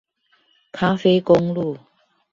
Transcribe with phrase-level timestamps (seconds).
[0.71, 1.77] 咖啡公路